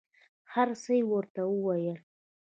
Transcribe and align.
هر 0.53 0.69
څه 0.81 0.91
یې 0.97 1.01
ورته 1.11 1.41
وویل. 1.47 1.97